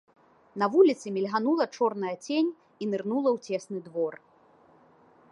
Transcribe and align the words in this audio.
На 0.61 0.67
вуліцы 0.75 1.11
мільганула 1.17 1.65
чорная 1.75 2.13
цень 2.25 2.49
і 2.85 2.87
нырнула 2.93 3.29
ў 3.35 3.59
цесны 3.59 3.79
двор. 3.89 4.13